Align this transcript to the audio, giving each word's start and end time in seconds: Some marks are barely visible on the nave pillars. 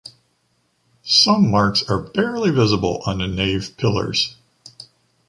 Some 1.03 1.51
marks 1.51 1.83
are 1.87 2.01
barely 2.01 2.49
visible 2.49 3.03
on 3.05 3.19
the 3.19 3.27
nave 3.27 3.77
pillars. 3.77 4.35